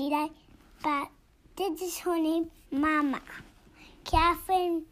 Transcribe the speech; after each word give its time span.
But 0.00 1.08
this 1.56 1.82
is 1.82 1.98
her 1.98 2.18
name, 2.18 2.50
Mama. 2.70 3.20
Catherine. 4.02 4.84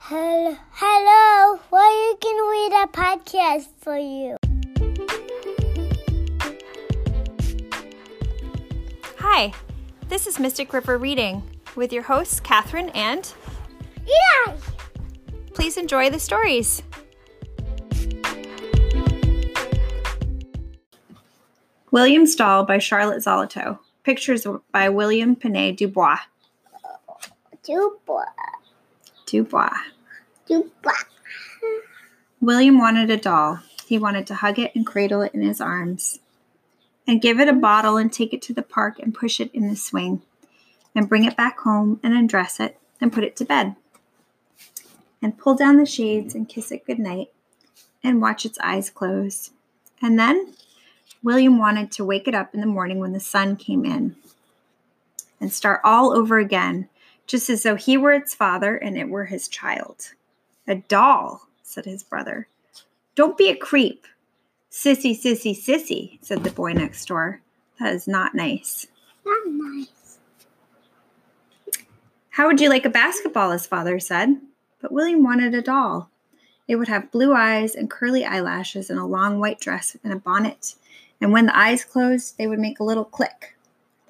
Hello, 0.00 0.56
hello. 0.72 1.60
Well, 1.70 2.08
you 2.08 2.18
can 2.20 2.36
read 2.50 2.72
a 2.72 2.88
podcast 2.88 3.68
for 3.78 3.96
you. 3.96 4.36
Hi, 9.18 9.52
this 10.08 10.26
is 10.26 10.40
Mystic 10.40 10.72
River 10.72 10.98
Reading 10.98 11.44
with 11.76 11.92
your 11.92 12.02
hosts, 12.02 12.40
Catherine 12.40 12.88
and. 12.90 13.32
Yeah. 14.04 14.56
Please 15.52 15.76
enjoy 15.76 16.10
the 16.10 16.18
stories. 16.18 16.82
William's 21.94 22.34
Doll 22.34 22.64
by 22.64 22.78
Charlotte 22.78 23.22
Zolotow. 23.22 23.78
Pictures 24.02 24.44
by 24.72 24.88
William 24.88 25.36
Pene 25.36 25.76
Du 25.76 25.86
Bois. 25.86 26.18
Dubois. 27.62 28.24
Du 29.26 29.44
Bois. 29.44 29.70
Dubois. 30.44 31.04
William 32.40 32.78
wanted 32.78 33.10
a 33.10 33.16
doll. 33.16 33.60
He 33.86 33.96
wanted 33.96 34.26
to 34.26 34.34
hug 34.34 34.58
it 34.58 34.74
and 34.74 34.84
cradle 34.84 35.22
it 35.22 35.32
in 35.34 35.42
his 35.42 35.60
arms, 35.60 36.18
and 37.06 37.22
give 37.22 37.38
it 37.38 37.46
a 37.46 37.52
bottle 37.52 37.96
and 37.96 38.12
take 38.12 38.34
it 38.34 38.42
to 38.42 38.52
the 38.52 38.62
park 38.62 38.98
and 38.98 39.14
push 39.14 39.38
it 39.38 39.54
in 39.54 39.68
the 39.68 39.76
swing, 39.76 40.20
and 40.96 41.08
bring 41.08 41.22
it 41.22 41.36
back 41.36 41.60
home 41.60 42.00
and 42.02 42.12
undress 42.12 42.58
it 42.58 42.76
and 43.00 43.12
put 43.12 43.22
it 43.22 43.36
to 43.36 43.44
bed, 43.44 43.76
and 45.22 45.38
pull 45.38 45.54
down 45.54 45.76
the 45.76 45.86
shades 45.86 46.34
and 46.34 46.48
kiss 46.48 46.72
it 46.72 46.84
goodnight 46.84 47.28
and 48.02 48.20
watch 48.20 48.44
its 48.44 48.58
eyes 48.58 48.90
close. 48.90 49.52
And 50.02 50.18
then 50.18 50.54
William 51.24 51.58
wanted 51.58 51.90
to 51.90 52.04
wake 52.04 52.28
it 52.28 52.34
up 52.34 52.54
in 52.54 52.60
the 52.60 52.66
morning 52.66 52.98
when 52.98 53.14
the 53.14 53.18
sun 53.18 53.56
came 53.56 53.86
in 53.86 54.14
and 55.40 55.50
start 55.50 55.80
all 55.82 56.12
over 56.12 56.38
again, 56.38 56.86
just 57.26 57.48
as 57.48 57.62
though 57.62 57.76
he 57.76 57.96
were 57.96 58.12
its 58.12 58.34
father 58.34 58.76
and 58.76 58.98
it 58.98 59.08
were 59.08 59.24
his 59.24 59.48
child. 59.48 60.12
A 60.68 60.76
doll, 60.76 61.48
said 61.62 61.86
his 61.86 62.02
brother. 62.02 62.46
Don't 63.14 63.38
be 63.38 63.48
a 63.48 63.56
creep. 63.56 64.06
Sissy, 64.70 65.18
sissy, 65.18 65.56
sissy, 65.58 66.18
said 66.22 66.44
the 66.44 66.50
boy 66.50 66.74
next 66.74 67.08
door. 67.08 67.40
That 67.80 67.94
is 67.94 68.06
not 68.06 68.34
nice. 68.34 68.86
Not 69.24 69.46
nice. 69.46 70.18
How 72.28 72.46
would 72.46 72.60
you 72.60 72.68
like 72.68 72.84
a 72.84 72.90
basketball? 72.90 73.50
his 73.52 73.66
father 73.66 73.98
said. 73.98 74.40
But 74.82 74.92
William 74.92 75.22
wanted 75.22 75.54
a 75.54 75.62
doll. 75.62 76.10
It 76.68 76.76
would 76.76 76.88
have 76.88 77.10
blue 77.10 77.32
eyes 77.32 77.74
and 77.74 77.90
curly 77.90 78.26
eyelashes 78.26 78.90
and 78.90 78.98
a 78.98 79.06
long 79.06 79.40
white 79.40 79.60
dress 79.60 79.96
and 80.04 80.12
a 80.12 80.16
bonnet. 80.16 80.74
And 81.20 81.32
when 81.32 81.46
the 81.46 81.56
eyes 81.56 81.84
closed, 81.84 82.36
they 82.38 82.46
would 82.46 82.58
make 82.58 82.80
a 82.80 82.84
little 82.84 83.04
click, 83.04 83.56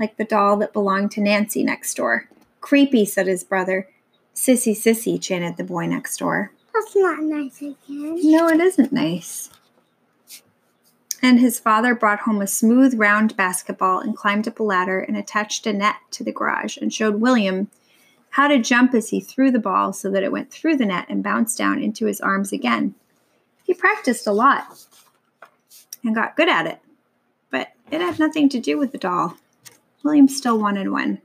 like 0.00 0.16
the 0.16 0.24
doll 0.24 0.56
that 0.58 0.72
belonged 0.72 1.12
to 1.12 1.20
Nancy 1.20 1.62
next 1.62 1.94
door. 1.94 2.28
Creepy, 2.60 3.04
said 3.04 3.26
his 3.26 3.44
brother. 3.44 3.88
Sissy, 4.34 4.72
sissy, 4.72 5.20
chanted 5.20 5.56
the 5.56 5.64
boy 5.64 5.86
next 5.86 6.16
door. 6.16 6.50
That's 6.72 6.96
not 6.96 7.22
nice 7.22 7.60
again. 7.60 8.18
No, 8.22 8.48
it 8.48 8.60
isn't 8.60 8.92
nice. 8.92 9.50
And 11.22 11.40
his 11.40 11.60
father 11.60 11.94
brought 11.94 12.20
home 12.20 12.42
a 12.42 12.46
smooth, 12.46 12.98
round 12.98 13.36
basketball 13.36 14.00
and 14.00 14.16
climbed 14.16 14.48
up 14.48 14.58
a 14.58 14.62
ladder 14.62 15.00
and 15.00 15.16
attached 15.16 15.66
a 15.66 15.72
net 15.72 15.96
to 16.10 16.24
the 16.24 16.32
garage 16.32 16.76
and 16.76 16.92
showed 16.92 17.20
William 17.20 17.68
how 18.30 18.48
to 18.48 18.58
jump 18.58 18.92
as 18.94 19.10
he 19.10 19.20
threw 19.20 19.52
the 19.52 19.60
ball 19.60 19.92
so 19.92 20.10
that 20.10 20.24
it 20.24 20.32
went 20.32 20.50
through 20.50 20.76
the 20.76 20.84
net 20.84 21.06
and 21.08 21.22
bounced 21.22 21.56
down 21.56 21.80
into 21.80 22.06
his 22.06 22.20
arms 22.20 22.52
again. 22.52 22.94
He 23.62 23.72
practiced 23.72 24.26
a 24.26 24.32
lot 24.32 24.84
and 26.02 26.14
got 26.14 26.36
good 26.36 26.48
at 26.48 26.66
it, 26.66 26.80
it 27.90 28.00
had 28.00 28.18
nothing 28.18 28.48
to 28.50 28.60
do 28.60 28.78
with 28.78 28.92
the 28.92 28.98
doll. 28.98 29.36
William 30.02 30.28
still 30.28 30.58
wanted 30.58 30.90
one. 30.90 31.20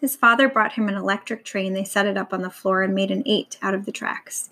His 0.00 0.16
father 0.16 0.48
brought 0.48 0.72
him 0.72 0.88
an 0.88 0.96
electric 0.96 1.44
train. 1.44 1.74
They 1.74 1.84
set 1.84 2.06
it 2.06 2.16
up 2.16 2.32
on 2.32 2.42
the 2.42 2.50
floor 2.50 2.82
and 2.82 2.94
made 2.94 3.12
an 3.12 3.22
eight 3.24 3.56
out 3.62 3.74
of 3.74 3.86
the 3.86 3.92
tracks, 3.92 4.50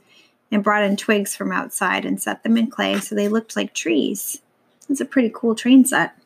and 0.50 0.62
brought 0.62 0.84
in 0.84 0.96
twigs 0.96 1.34
from 1.34 1.50
outside 1.50 2.04
and 2.04 2.22
set 2.22 2.44
them 2.44 2.56
in 2.56 2.68
clay 2.68 3.00
so 3.00 3.14
they 3.14 3.28
looked 3.28 3.56
like 3.56 3.74
trees. 3.74 4.42
It's 4.88 5.00
a 5.00 5.04
pretty 5.04 5.30
cool 5.34 5.54
train 5.54 5.84
set. 5.84 6.16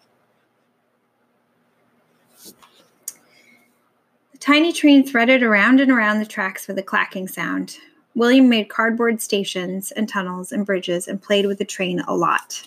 The 4.32 4.38
tiny 4.38 4.72
train 4.72 5.06
threaded 5.06 5.42
around 5.42 5.80
and 5.80 5.90
around 5.90 6.18
the 6.18 6.26
tracks 6.26 6.68
with 6.68 6.78
a 6.78 6.82
clacking 6.82 7.28
sound. 7.28 7.78
William 8.16 8.48
made 8.48 8.68
cardboard 8.68 9.20
stations 9.20 9.90
and 9.90 10.08
tunnels 10.08 10.52
and 10.52 10.64
bridges 10.64 11.08
and 11.08 11.20
played 11.20 11.46
with 11.46 11.58
the 11.58 11.64
train 11.64 12.00
a 12.00 12.14
lot. 12.14 12.62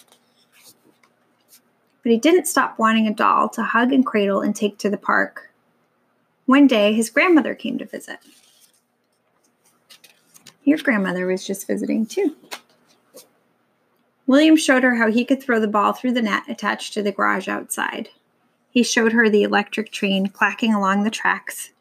But 2.04 2.12
he 2.12 2.18
didn't 2.18 2.48
stop 2.48 2.78
wanting 2.78 3.08
a 3.08 3.14
doll 3.14 3.48
to 3.50 3.64
hug 3.64 3.94
and 3.94 4.06
cradle 4.06 4.42
and 4.42 4.56
take 4.56 4.78
to 4.80 4.90
the 4.90 4.98
park. 4.98 5.54
One 6.46 6.68
day, 6.68 6.94
his 6.94 7.10
grandmother 7.10 7.56
came 7.56 7.78
to 7.78 7.86
visit. 7.86 8.20
Your 10.64 10.78
grandmother 10.80 11.26
was 11.26 11.48
just 11.48 11.66
visiting 11.66 12.06
too. 12.06 12.36
William 14.26 14.58
showed 14.58 14.84
her 14.84 14.96
how 14.96 15.10
he 15.10 15.24
could 15.24 15.42
throw 15.42 15.62
the 15.62 15.68
ball 15.68 15.94
through 15.94 16.12
the 16.12 16.22
net 16.22 16.44
attached 16.50 16.94
to 16.94 17.02
the 17.02 17.14
garage 17.14 17.48
outside. 17.48 18.10
He 18.70 18.84
showed 18.84 19.14
her 19.14 19.30
the 19.30 19.44
electric 19.44 19.94
train 19.94 20.28
clacking 20.28 20.74
along 20.74 21.04
the 21.04 21.10
tracks, 21.10 21.72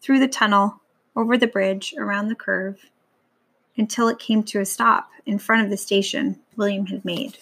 through 0.00 0.20
the 0.20 0.28
tunnel, 0.28 0.80
over 1.14 1.36
the 1.36 1.46
bridge, 1.46 1.94
around 1.98 2.28
the 2.28 2.34
curve, 2.34 2.86
until 3.80 4.08
it 4.08 4.18
came 4.18 4.42
to 4.44 4.60
a 4.60 4.66
stop 4.66 5.08
in 5.24 5.38
front 5.38 5.64
of 5.64 5.70
the 5.70 5.76
station 5.76 6.38
William 6.56 6.86
had 6.86 7.02
made. 7.02 7.38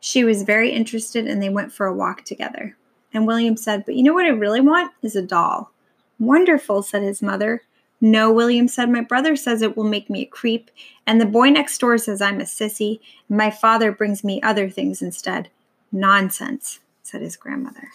She 0.00 0.24
was 0.24 0.42
very 0.42 0.70
interested 0.70 1.26
and 1.28 1.40
they 1.40 1.48
went 1.48 1.72
for 1.72 1.86
a 1.86 1.94
walk 1.94 2.24
together. 2.24 2.76
And 3.14 3.26
William 3.26 3.56
said, 3.56 3.84
But 3.84 3.94
you 3.94 4.02
know 4.02 4.12
what 4.12 4.26
I 4.26 4.30
really 4.30 4.60
want? 4.60 4.92
Is 5.02 5.14
a 5.14 5.22
doll. 5.22 5.70
Wonderful, 6.18 6.82
said 6.82 7.02
his 7.02 7.22
mother. 7.22 7.62
No, 8.00 8.32
William 8.32 8.66
said, 8.66 8.90
My 8.90 9.02
brother 9.02 9.36
says 9.36 9.62
it 9.62 9.76
will 9.76 9.84
make 9.84 10.10
me 10.10 10.22
a 10.22 10.26
creep, 10.26 10.70
and 11.06 11.20
the 11.20 11.26
boy 11.26 11.50
next 11.50 11.78
door 11.78 11.96
says 11.98 12.20
I'm 12.20 12.40
a 12.40 12.44
sissy, 12.44 12.98
and 13.28 13.38
my 13.38 13.50
father 13.50 13.92
brings 13.92 14.24
me 14.24 14.40
other 14.42 14.68
things 14.68 15.02
instead. 15.02 15.48
Nonsense, 15.92 16.80
said 17.02 17.20
his 17.20 17.36
grandmother. 17.36 17.88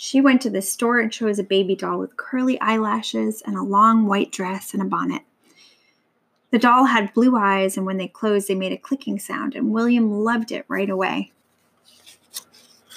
She 0.00 0.20
went 0.20 0.40
to 0.42 0.50
the 0.50 0.62
store 0.62 1.00
and 1.00 1.10
chose 1.10 1.40
a 1.40 1.44
baby 1.44 1.74
doll 1.74 1.98
with 1.98 2.16
curly 2.16 2.58
eyelashes 2.60 3.42
and 3.44 3.56
a 3.56 3.62
long 3.62 4.06
white 4.06 4.30
dress 4.30 4.72
and 4.72 4.80
a 4.80 4.84
bonnet. 4.86 5.22
The 6.52 6.58
doll 6.60 6.84
had 6.84 7.12
blue 7.12 7.36
eyes, 7.36 7.76
and 7.76 7.84
when 7.84 7.96
they 7.96 8.06
closed, 8.06 8.46
they 8.46 8.54
made 8.54 8.70
a 8.70 8.78
clicking 8.78 9.18
sound, 9.18 9.56
and 9.56 9.72
William 9.72 10.22
loved 10.22 10.52
it 10.52 10.64
right 10.68 10.88
away. 10.88 11.32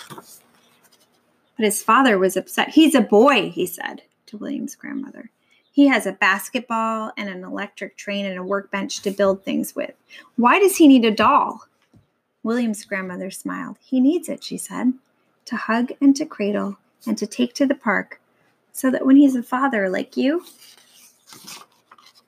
But 0.10 1.66
his 1.66 1.82
father 1.82 2.20
was 2.20 2.38
upset. 2.38 2.70
He's 2.70 2.94
a 2.94 3.02
boy, 3.02 3.50
he 3.50 3.66
said 3.66 4.04
to 4.28 4.38
William's 4.38 4.76
grandmother. 4.76 5.32
He 5.72 5.88
has 5.88 6.06
a 6.06 6.12
basketball 6.12 7.14
and 7.18 7.30
an 7.30 7.44
electric 7.44 7.98
train 7.98 8.28
and 8.28 8.38
a 8.38 8.44
workbench 8.44 9.02
to 9.02 9.10
build 9.10 9.44
things 9.44 9.76
with. 9.76 9.96
Why 10.36 10.60
does 10.60 10.76
he 10.76 10.88
need 10.88 11.06
a 11.06 11.12
doll? 11.12 11.66
William's 12.44 12.86
grandmother 12.86 13.32
smiled. 13.32 13.78
He 13.80 14.00
needs 14.00 14.30
it, 14.30 14.44
she 14.44 14.58
said, 14.58 14.94
to 15.46 15.56
hug 15.56 15.94
and 16.00 16.16
to 16.16 16.28
cradle 16.28 16.78
and 17.06 17.18
to 17.18 17.28
take 17.28 17.54
to 17.56 17.66
the 17.66 17.76
park 17.76 18.22
so 18.72 18.90
that 18.92 19.06
when 19.06 19.16
he's 19.16 19.36
a 19.36 19.44
father 19.44 19.90
like 19.90 20.16
you, 20.18 20.46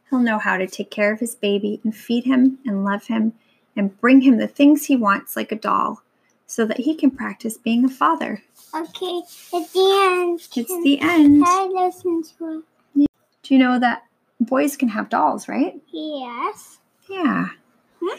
he'll 0.10 0.20
know 0.20 0.38
how 0.38 0.58
to 0.58 0.68
take 0.68 0.92
care 0.92 1.12
of 1.14 1.20
his 1.20 1.36
baby 1.36 1.80
and 1.84 1.96
feed 1.96 2.26
him 2.26 2.60
and 2.66 2.84
love 2.84 3.08
him 3.08 3.34
and 3.76 4.00
bring 4.00 4.22
him 4.22 4.38
the 4.38 4.48
things 4.48 4.86
he 4.86 4.96
wants 4.96 5.36
like 5.36 5.52
a 5.52 5.56
doll 5.56 6.02
so 6.46 6.66
that 6.66 6.82
he 6.82 6.96
can 6.96 7.10
practice 7.10 7.58
being 7.58 7.86
a 7.86 7.90
father. 7.90 8.44
Okay, 8.76 9.22
at 9.54 9.72
the 9.74 10.18
end. 10.20 10.40
It's 10.56 10.84
the 10.84 11.00
end. 11.02 11.44
I 11.46 11.66
listen 11.66 12.24
to 12.38 12.64
it? 12.96 13.10
Do 13.44 13.54
you 13.54 13.60
know 13.60 13.80
that 13.80 14.04
boys 14.40 14.78
can 14.78 14.90
have 14.90 15.10
dolls, 15.10 15.48
right? 15.48 15.82
Yes. 15.92 16.78
Yeah. 17.10 17.50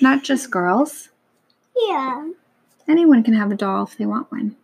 Not 0.01 0.23
just 0.23 0.51
girls. 0.51 1.11
Yeah. 1.77 2.31
Anyone 2.89 3.23
can 3.23 3.35
have 3.35 3.51
a 3.51 3.57
doll 3.57 3.85
if 3.85 3.97
they 3.97 4.07
want 4.07 4.31
one. 4.31 4.57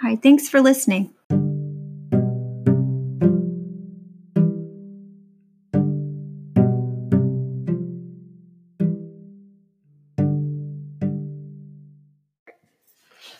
All 0.00 0.08
right, 0.10 0.22
thanks 0.22 0.48
for 0.48 0.60
listening. 0.60 1.12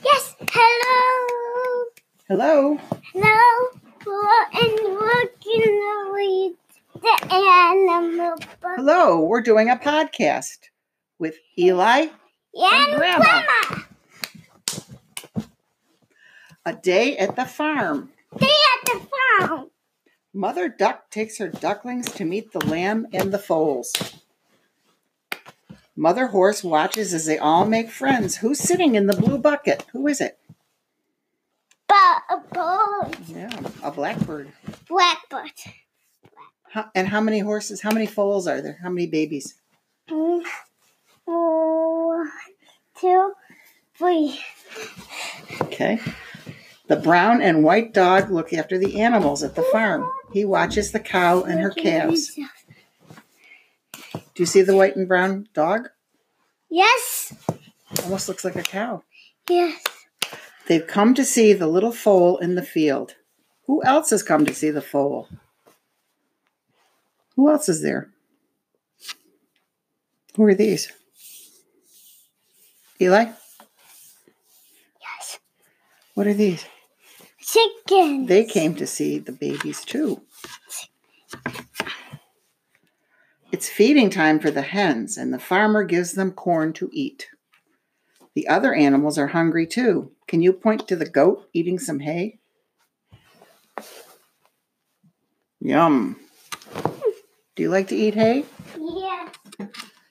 Yes. 0.04 0.34
Hello. 0.50 1.84
Hello. 2.28 2.78
Hello. 3.12 3.68
We're 4.04 4.44
and 4.52 4.78
we're 4.96 5.28
gonna 5.44 6.12
read 6.12 6.54
the 6.94 7.34
animal 7.34 8.36
book. 8.60 8.76
Hello. 8.76 9.20
We're 9.20 9.42
doing 9.42 9.70
a 9.70 9.76
podcast 9.76 10.58
with 11.20 11.36
Eli. 11.56 12.06
And 12.54 12.96
Grandma. 12.96 13.24
Grandma. 13.24 13.84
A 16.68 16.74
day 16.74 17.16
at 17.16 17.34
the 17.34 17.46
farm. 17.46 18.10
Stay 18.36 18.46
at 18.46 18.84
the 18.84 19.08
farm. 19.38 19.70
Mother 20.34 20.68
duck 20.68 21.08
takes 21.08 21.38
her 21.38 21.48
ducklings 21.48 22.12
to 22.12 22.26
meet 22.26 22.52
the 22.52 22.62
lamb 22.66 23.06
and 23.14 23.32
the 23.32 23.38
foals. 23.38 23.94
Mother 25.96 26.26
Horse 26.26 26.62
watches 26.62 27.14
as 27.14 27.24
they 27.24 27.38
all 27.38 27.64
make 27.64 27.88
friends. 27.88 28.36
Who's 28.36 28.58
sitting 28.58 28.96
in 28.96 29.06
the 29.06 29.16
blue 29.16 29.38
bucket? 29.38 29.86
Who 29.92 30.06
is 30.08 30.20
it? 30.20 30.38
But 31.86 32.22
a 32.28 32.36
bird. 32.52 33.16
Yeah, 33.26 33.60
a 33.82 33.90
blackbird. 33.90 34.52
Blackbird. 34.90 35.52
How, 36.70 36.90
and 36.94 37.08
how 37.08 37.22
many 37.22 37.38
horses? 37.38 37.80
How 37.80 37.92
many 37.92 38.04
foals 38.04 38.46
are 38.46 38.60
there? 38.60 38.78
How 38.82 38.90
many 38.90 39.06
babies? 39.06 39.54
Mm. 40.10 40.44
One, 41.24 42.30
two, 43.00 43.32
three. 43.96 44.38
Okay. 45.62 45.98
The 46.88 46.96
brown 46.96 47.42
and 47.42 47.62
white 47.62 47.92
dog 47.92 48.30
look 48.30 48.54
after 48.54 48.78
the 48.78 49.00
animals 49.00 49.42
at 49.42 49.54
the 49.54 49.62
farm. 49.62 50.10
He 50.32 50.44
watches 50.44 50.90
the 50.90 51.00
cow 51.00 51.42
and 51.42 51.60
her 51.60 51.70
calves. 51.70 52.34
Do 52.34 54.42
you 54.42 54.46
see 54.46 54.62
the 54.62 54.76
white 54.76 54.96
and 54.96 55.06
brown 55.06 55.48
dog? 55.52 55.88
Yes. 56.70 57.34
Almost 58.04 58.28
looks 58.28 58.44
like 58.44 58.56
a 58.56 58.62
cow. 58.62 59.02
Yes. 59.50 59.82
They've 60.66 60.86
come 60.86 61.14
to 61.14 61.24
see 61.24 61.52
the 61.52 61.66
little 61.66 61.92
foal 61.92 62.38
in 62.38 62.54
the 62.54 62.62
field. 62.62 63.16
Who 63.66 63.82
else 63.84 64.10
has 64.10 64.22
come 64.22 64.46
to 64.46 64.54
see 64.54 64.70
the 64.70 64.82
foal? 64.82 65.28
Who 67.36 67.50
else 67.50 67.68
is 67.68 67.82
there? 67.82 68.10
Who 70.36 70.44
are 70.44 70.54
these? 70.54 70.90
Eli? 73.00 73.26
Yes. 75.00 75.38
What 76.14 76.26
are 76.26 76.34
these? 76.34 76.64
Chicken. 77.50 78.26
They 78.26 78.44
came 78.44 78.74
to 78.74 78.86
see 78.86 79.18
the 79.18 79.32
babies 79.32 79.84
too. 79.84 80.22
It's 83.50 83.70
feeding 83.70 84.10
time 84.10 84.38
for 84.38 84.50
the 84.50 84.62
hens, 84.62 85.16
and 85.16 85.32
the 85.32 85.38
farmer 85.38 85.82
gives 85.82 86.12
them 86.12 86.32
corn 86.32 86.74
to 86.74 86.90
eat. 86.92 87.28
The 88.34 88.46
other 88.48 88.74
animals 88.74 89.16
are 89.16 89.28
hungry 89.28 89.66
too. 89.66 90.12
Can 90.26 90.42
you 90.42 90.52
point 90.52 90.86
to 90.88 90.96
the 90.96 91.08
goat 91.08 91.48
eating 91.54 91.78
some 91.78 92.00
hay? 92.00 92.38
Yum. 95.60 96.16
Do 97.56 97.62
you 97.62 97.70
like 97.70 97.88
to 97.88 97.96
eat 97.96 98.14
hay? 98.14 98.44
Yeah. 98.78 99.28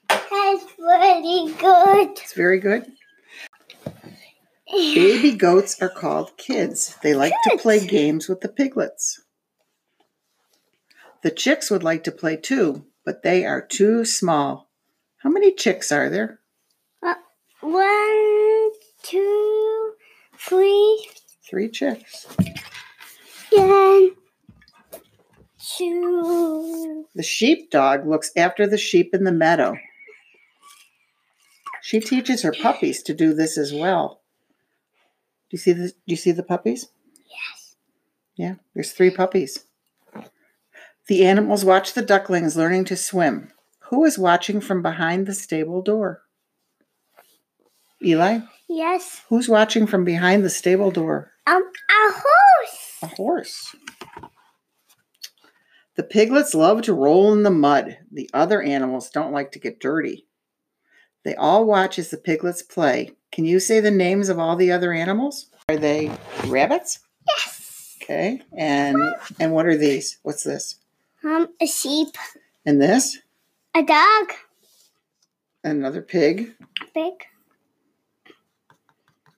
That's 0.10 0.66
pretty 0.78 1.54
good. 1.54 2.10
It's 2.18 2.34
very 2.34 2.60
good. 2.60 2.92
Baby 4.72 5.32
goats 5.38 5.82
are 5.82 5.90
called 5.90 6.38
kids. 6.38 6.98
They 7.02 7.14
like 7.14 7.34
to 7.46 7.58
play 7.58 7.86
games 7.86 8.28
with 8.28 8.42
the 8.42 8.50
piglets. 8.50 9.22
The 11.24 11.32
chicks 11.32 11.72
would 11.72 11.84
like 11.84 12.04
to 12.04 12.12
play 12.12 12.38
too, 12.38 12.86
but 13.06 13.24
they 13.24 13.46
are 13.46 13.62
too 13.62 14.06
small. 14.06 14.70
How 15.18 15.30
many 15.30 15.54
chicks 15.54 15.92
are 15.92 16.10
there? 16.10 16.40
Uh, 17.02 17.16
one, 17.62 18.72
two, 19.04 19.94
three. 20.38 21.08
Three 21.50 21.70
chicks. 21.70 22.28
and 23.56 24.12
two. 25.78 27.06
The 27.16 27.24
sheepdog 27.24 28.06
looks 28.06 28.32
after 28.36 28.68
the 28.68 28.78
sheep 28.78 29.14
in 29.14 29.24
the 29.24 29.32
meadow. 29.32 29.76
She 31.82 32.00
teaches 32.00 32.42
her 32.44 32.52
puppies 32.52 33.02
to 33.04 33.14
do 33.14 33.34
this 33.34 33.58
as 33.58 33.74
well. 33.74 34.22
Do 35.50 35.56
you 35.56 35.58
see 35.58 35.72
the 35.74 35.88
do 35.90 35.94
you 36.08 36.16
see 36.18 36.32
the 36.32 36.44
puppies? 36.44 36.88
Yes. 37.30 37.76
Yeah, 38.36 38.56
there's 38.74 38.92
three 38.92 39.10
puppies. 39.12 39.66
The 41.08 41.26
animals 41.26 41.64
watch 41.64 41.94
the 41.94 42.02
ducklings 42.02 42.58
learning 42.58 42.86
to 42.86 42.98
swim. 42.98 43.50
Who 43.90 44.04
is 44.04 44.18
watching 44.20 44.60
from 44.60 44.82
behind 44.82 45.26
the 45.26 45.34
stable 45.34 45.82
door? 45.82 46.24
Eli, 48.04 48.40
Yes. 48.68 49.22
who's 49.30 49.48
watching 49.50 49.88
from 49.88 50.04
behind 50.04 50.44
the 50.44 50.50
stable 50.50 50.92
door? 50.92 51.32
Um, 51.48 51.64
a 51.64 52.12
horse. 52.12 52.98
A 53.02 53.08
horse. 53.08 53.76
The 55.96 56.04
piglets 56.04 56.54
love 56.54 56.84
to 56.84 56.94
roll 56.94 57.34
in 57.34 57.42
the 57.44 57.50
mud. 57.50 57.98
The 58.12 58.30
other 58.34 58.62
animals 58.62 59.10
don't 59.10 59.32
like 59.32 59.52
to 59.54 59.60
get 59.60 59.80
dirty. 59.80 60.28
They 61.24 61.34
all 61.34 61.66
watch 61.66 61.98
as 61.98 62.10
the 62.12 62.18
piglets 62.18 62.62
play. 62.62 63.14
Can 63.32 63.46
you 63.46 63.60
say 63.60 63.80
the 63.80 63.92
names 63.92 64.30
of 64.30 64.40
all 64.40 64.56
the 64.56 64.72
other 64.72 64.94
animals? 64.94 65.48
Are 65.70 65.78
they 65.78 66.12
rabbits? 66.46 67.00
Yes. 67.28 67.96
Okay. 68.02 68.42
And 68.58 68.98
and 69.40 69.52
what 69.54 69.66
are 69.66 69.78
these? 69.78 70.18
What's 70.24 70.44
this? 70.44 70.76
Um, 71.24 71.50
a 71.62 71.68
sheep. 71.68 72.16
And 72.66 72.82
this? 72.82 73.18
A 73.76 73.84
dog. 73.84 74.32
Another 75.64 76.02
pig. 76.02 76.54
Pig. 76.94 77.14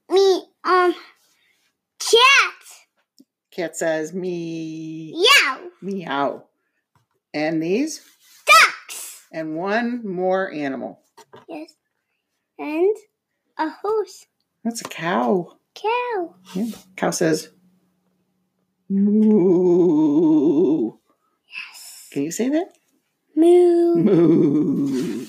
Me. 0.09 0.43
Um. 0.63 0.93
Cat. 1.99 2.53
Cat 3.51 3.75
says 3.75 4.13
me 4.13 5.13
Yow. 5.15 5.59
meow. 5.81 6.43
And 7.33 7.61
these? 7.61 8.01
Ducks. 8.45 9.25
And 9.33 9.55
one 9.55 10.07
more 10.07 10.51
animal. 10.51 10.99
Yes. 11.47 11.73
And 12.57 12.95
a 13.59 13.69
horse. 13.69 14.25
That's 14.63 14.81
a 14.81 14.85
cow. 14.85 15.57
Cow. 15.75 16.35
Yeah. 16.55 16.71
Cow 16.95 17.11
says 17.11 17.49
moo. 18.89 20.93
Yes. 21.47 22.07
Can 22.11 22.23
you 22.23 22.31
say 22.31 22.49
that? 22.49 22.67
Moo. 23.35 23.95
Moo. 23.95 25.25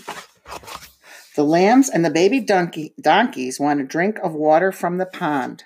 The 1.37 1.45
lambs 1.45 1.89
and 1.89 2.05
the 2.05 2.11
baby 2.11 2.41
donkey 2.41 2.95
donkeys 3.01 3.61
want 3.61 3.81
a 3.81 3.85
drink 3.85 4.19
of 4.23 4.35
water 4.35 4.73
from 4.73 4.99
the 4.99 5.07
pond. 5.07 5.65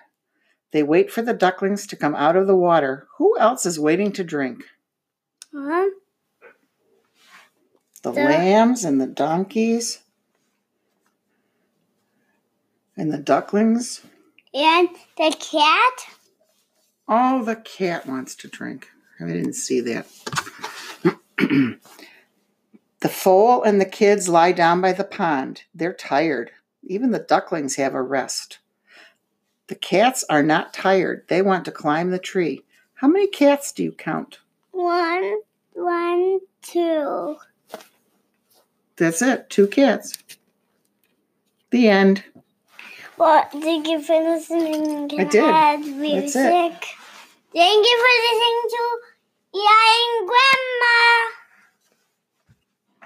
They 0.73 0.83
wait 0.83 1.11
for 1.11 1.23
the 1.23 1.33
ducklings 1.33 1.87
to 1.87 1.97
come 1.97 2.15
out 2.15 2.37
of 2.37 2.47
the 2.47 2.57
water. 2.57 3.07
Who 3.19 3.39
else 3.39 3.65
is 3.65 3.81
waiting 3.81 4.13
to 4.13 4.25
drink? 4.25 4.65
Um. 5.55 5.91
The 8.03 8.13
The- 8.13 8.23
lambs 8.25 8.85
and 8.85 9.01
the 9.01 9.07
donkeys 9.07 10.01
and 12.97 13.13
the 13.13 13.19
ducklings. 13.19 14.03
And 14.53 14.89
the 15.17 15.35
cat. 15.39 16.17
Oh, 17.09 17.45
the 17.45 17.57
cat 17.57 18.07
wants 18.07 18.35
to 18.37 18.49
drink. 18.49 18.89
I 19.21 19.27
didn't 19.27 19.55
see 19.55 19.81
that. 19.81 20.07
the 23.01 23.09
foal 23.09 23.63
and 23.63 23.81
the 23.81 23.85
kids 23.87 24.29
lie 24.29 24.53
down 24.53 24.81
by 24.81 24.93
the 24.93 25.05
pond. 25.05 25.65
They're 25.75 25.93
tired. 25.93 26.51
Even 26.83 27.11
the 27.11 27.19
ducklings 27.19 27.77
have 27.77 27.95
a 27.95 28.03
rest. 28.03 28.59
The 29.69 29.75
cats 29.75 30.25
are 30.29 30.43
not 30.43 30.75
tired. 30.75 31.25
They 31.29 31.41
want 31.43 31.65
to 31.65 31.71
climb 31.71 32.11
the 32.11 32.19
tree. 32.19 32.63
How 32.95 33.09
many 33.09 33.27
cats 33.27 33.73
do 33.73 33.83
you 33.83 33.93
count? 33.93 34.39
One. 34.73 35.41
One. 35.73 36.41
That's 38.97 39.23
it. 39.23 39.51
Two 39.51 39.67
cats. 39.67 40.15
The 41.71 41.89
end. 41.89 42.25
Well, 43.17 43.49
thank 43.53 43.87
you 43.89 44.03
for 44.03 44.19
listening. 44.21 45.11
I 45.19 45.25
did. 45.25 45.81
Music. 45.97 46.35
That's 46.35 46.37
it. 46.37 46.85
Thank 47.53 47.87
you 47.87 47.97
for 48.03 48.13
listening 48.27 48.61
to 48.75 48.83
Yai 49.55 49.91
and 50.05 50.29
Grandma. 50.29 50.99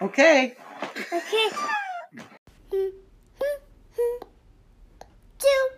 Okay. 0.02 0.56
Okay. 1.12 1.48
Hmm, 2.70 2.90
hmm, 3.38 3.58
hmm. 3.96 4.28
Two. 5.38 5.77